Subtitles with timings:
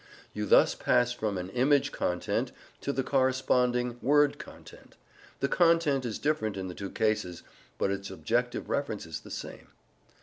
[0.33, 4.95] You thus pass from an image content to the corresponding word content.
[5.41, 7.43] The content is different in the two cases,
[7.77, 9.67] but its objective reference is the same.